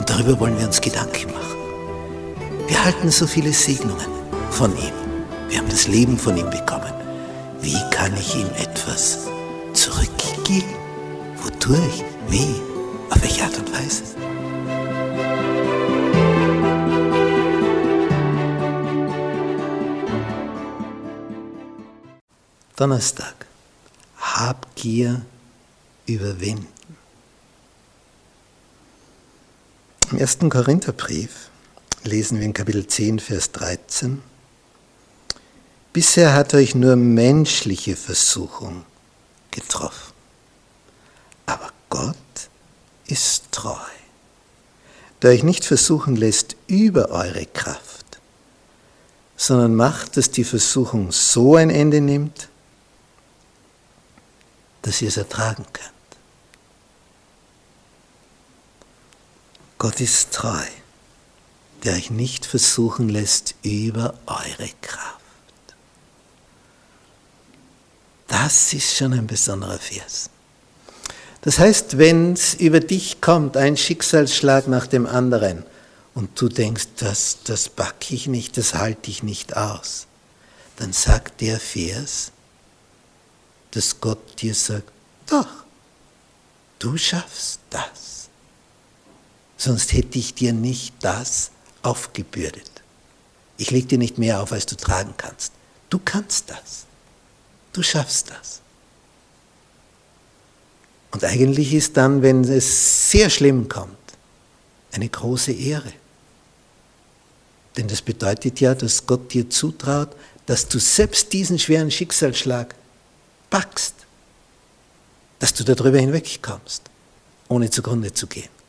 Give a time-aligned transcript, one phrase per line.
[0.00, 1.58] Und darüber wollen wir uns Gedanken machen.
[2.66, 4.06] Wir halten so viele Segnungen
[4.50, 4.94] von ihm.
[5.50, 6.90] Wir haben das Leben von ihm bekommen.
[7.60, 9.28] Wie kann ich ihm etwas
[9.74, 10.74] zurückgeben?
[11.42, 12.02] Wodurch?
[12.30, 12.48] Wie?
[13.10, 14.04] Auf welche Art und Weise?
[22.74, 23.34] Donnerstag.
[24.16, 25.20] Habgier
[26.06, 26.68] überwinden.
[30.10, 31.50] Im ersten Korintherbrief
[32.02, 34.20] lesen wir in Kapitel 10, Vers 13.
[35.92, 38.84] Bisher hat euch nur menschliche Versuchung
[39.52, 40.12] getroffen.
[41.46, 42.16] Aber Gott
[43.06, 43.76] ist treu,
[45.22, 48.18] der euch nicht versuchen lässt über eure Kraft,
[49.36, 52.48] sondern macht, dass die Versuchung so ein Ende nimmt,
[54.82, 55.99] dass ihr es ertragen könnt.
[59.80, 60.66] Gott ist treu,
[61.84, 65.16] der euch nicht versuchen lässt über eure Kraft.
[68.28, 70.28] Das ist schon ein besonderer Vers.
[71.40, 75.64] Das heißt, wenn es über dich kommt, ein Schicksalsschlag nach dem anderen,
[76.12, 80.08] und du denkst, das, das backe ich nicht, das halte ich nicht aus,
[80.76, 82.32] dann sagt der Vers,
[83.70, 84.92] dass Gott dir sagt,
[85.24, 85.48] doch,
[86.78, 88.19] du schaffst das
[89.60, 91.50] sonst hätte ich dir nicht das
[91.82, 92.70] aufgebürdet.
[93.58, 95.52] Ich lege dir nicht mehr auf, als du tragen kannst.
[95.90, 96.86] Du kannst das.
[97.72, 98.60] Du schaffst das.
[101.10, 103.96] Und eigentlich ist dann, wenn es sehr schlimm kommt,
[104.92, 105.92] eine große Ehre.
[107.76, 110.10] Denn das bedeutet ja, dass Gott dir zutraut,
[110.46, 112.74] dass du selbst diesen schweren Schicksalsschlag
[113.50, 113.94] packst,
[115.38, 116.82] dass du darüber hinwegkommst,
[117.48, 118.59] ohne zugrunde zu gehen.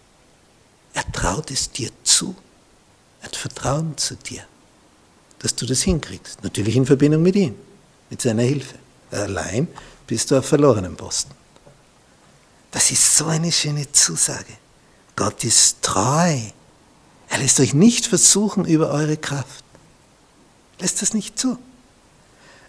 [0.94, 2.35] Er traut es dir zu.
[3.22, 4.44] Er hat Vertrauen zu dir,
[5.40, 6.44] dass du das hinkriegst.
[6.44, 7.56] Natürlich in Verbindung mit ihm,
[8.09, 8.75] mit seiner Hilfe.
[9.12, 9.68] Allein
[10.07, 11.31] bist du auf verlorenen Posten.
[12.72, 14.53] Das ist so eine schöne Zusage.
[15.16, 16.40] Gott ist treu.
[17.30, 19.63] Er lässt euch nicht versuchen über eure Kraft.
[20.80, 21.57] Lässt das nicht zu.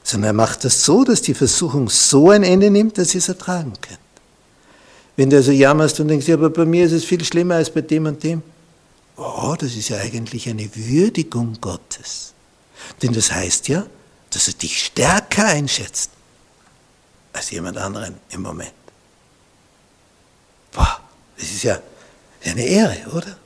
[0.02, 3.28] Sondern er macht das so, dass die Versuchung so ein Ende nimmt, dass ihr es
[3.28, 3.98] ertragen könnt.
[5.16, 7.70] Wenn du also jammerst und denkst, ja, aber bei mir ist es viel schlimmer als
[7.70, 8.42] bei dem und dem.
[9.16, 12.32] Oh, das ist ja eigentlich eine Würdigung Gottes.
[13.02, 13.86] Denn das heißt ja,
[14.30, 16.10] dass er dich stärker einschätzt
[17.32, 18.72] als jemand anderen im Moment.
[20.72, 21.00] Boah,
[21.36, 21.80] das ist ja
[22.44, 23.36] eine Ehre, oder?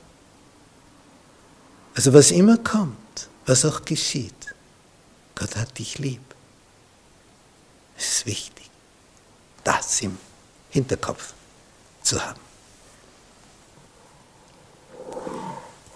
[1.95, 4.55] Also was immer kommt, was auch geschieht,
[5.35, 6.21] Gott hat dich lieb.
[7.97, 8.69] Es ist wichtig.
[9.63, 10.17] Das im
[10.69, 11.33] Hinterkopf
[12.07, 12.39] zu haben.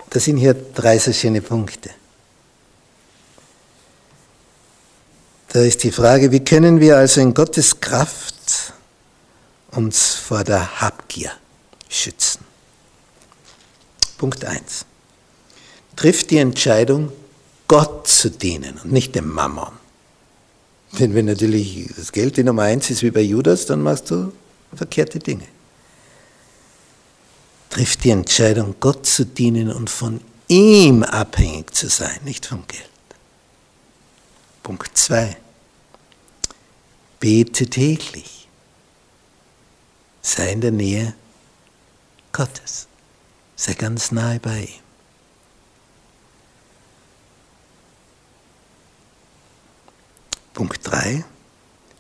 [0.10, 1.90] Das sind hier drei so schöne Punkte.
[5.54, 8.74] Da ist die Frage, wie können wir also in Gottes Kraft
[9.72, 11.32] uns vor der Habgier
[11.90, 12.44] schützen?
[14.18, 14.86] Punkt 1.
[15.96, 17.12] Trifft die Entscheidung,
[17.68, 19.72] Gott zu dienen und nicht dem Mammon.
[21.00, 24.34] Denn wenn natürlich das Geld die Nummer eins ist wie bei Judas, dann machst du
[24.76, 25.48] verkehrte Dinge
[27.72, 32.90] trifft die Entscheidung, Gott zu dienen und von ihm abhängig zu sein, nicht vom Geld.
[34.62, 35.38] Punkt 2.
[37.20, 38.47] Bete täglich.
[40.22, 41.16] Sei in der Nähe
[42.32, 42.88] Gottes.
[43.56, 44.82] Sei ganz nahe bei ihm.
[50.53, 51.23] Punkt 3.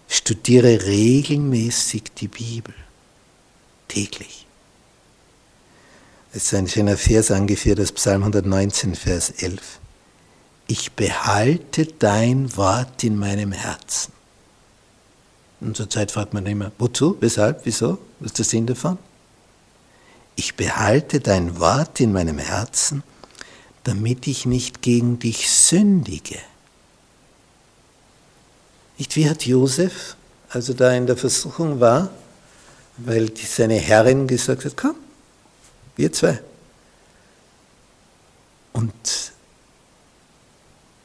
[0.07, 2.75] Studiere regelmäßig die Bibel.
[3.87, 4.45] Täglich.
[6.33, 9.81] Es ist ein schöner Vers angeführt aus Psalm 119, Vers 11.
[10.67, 14.13] Ich behalte dein Wort in meinem Herzen.
[15.59, 18.97] Und zur Zeit fragt man immer, wozu, weshalb, wieso, was ist der Sinn davon?
[20.37, 23.03] Ich behalte dein Wort in meinem Herzen,
[23.83, 26.39] damit ich nicht gegen dich sündige.
[28.97, 30.15] Nicht wie hat Josef,
[30.49, 32.09] als er da in der Versuchung war,
[32.95, 34.95] weil seine Herrin gesagt hat, komm,
[36.01, 36.41] wir zwei.
[38.73, 39.31] Und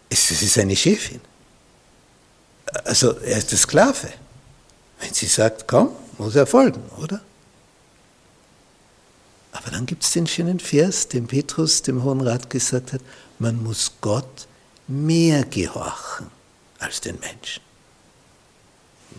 [0.08, 1.20] es ist eine Chefin.
[2.84, 4.08] Also er ist der Sklave.
[5.00, 7.20] Wenn sie sagt, komm, muss er folgen, oder?
[9.52, 13.02] Aber dann gibt es den schönen Vers, den Petrus dem Hohen Rat gesagt hat,
[13.38, 14.46] man muss Gott
[14.86, 16.28] mehr gehorchen
[16.78, 17.65] als den Menschen.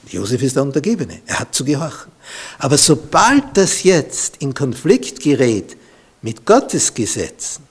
[0.10, 2.12] Josef ist der Untergebene, er hat zu gehorchen.
[2.60, 5.78] Aber sobald das jetzt in Konflikt gerät
[6.22, 7.64] mit Gottes Gesetzen,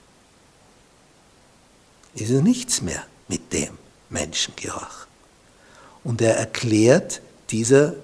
[2.15, 3.71] ist es nichts mehr mit dem
[4.11, 5.07] Menschen gehorchen.
[6.05, 7.21] Und er erklärt
[7.51, 7.95] dieser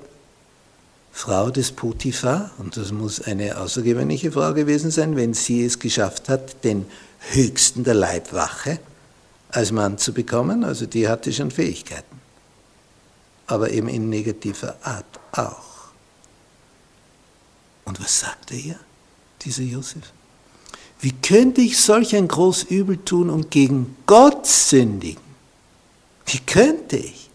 [1.13, 6.29] Frau des Potiphar, und das muss eine außergewöhnliche Frau gewesen sein, wenn sie es geschafft
[6.29, 6.87] hat, den
[7.31, 8.79] höchsten der Leibwache
[9.51, 12.21] als Mann zu bekommen, also die hatte schon Fähigkeiten,
[13.53, 15.91] aber eben in negativer Art auch.
[17.85, 18.77] Und was sagt er
[19.43, 20.11] dieser Josef?
[21.01, 25.23] Wie könnte ich solch ein groß Übel tun und gegen Gott sündigen?
[26.27, 27.29] Wie könnte ich?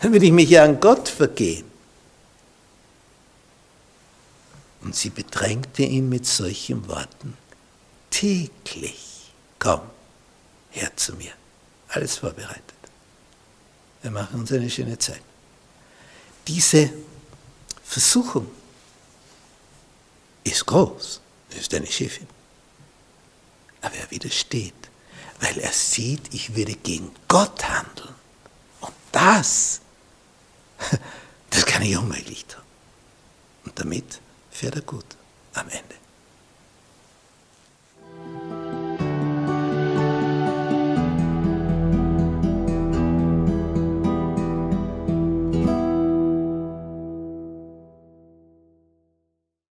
[0.00, 1.64] Dann würde ich mich ja an Gott vergehen.
[4.80, 7.36] Und sie bedrängte ihn mit solchen Worten.
[8.08, 9.80] Täglich, komm
[10.70, 11.32] her zu mir.
[11.88, 12.62] Alles vorbereitet.
[14.00, 15.20] Wir machen uns eine schöne Zeit.
[16.48, 16.90] Diese
[17.84, 18.50] Versuchung
[20.44, 22.26] ist groß, ist eine Chefin.
[23.82, 24.74] Aber er widersteht,
[25.40, 28.14] weil er sieht, ich würde gegen Gott handeln.
[28.80, 29.82] Und das,
[31.50, 32.62] das kann ich unmöglich tun.
[33.66, 35.16] Und damit fährt er gut
[35.52, 35.94] am Ende.